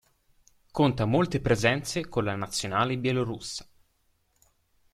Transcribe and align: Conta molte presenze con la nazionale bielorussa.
Conta 0.71 1.05
molte 1.05 1.41
presenze 1.41 2.09
con 2.09 2.23
la 2.23 2.33
nazionale 2.33 2.97
bielorussa. 2.97 3.69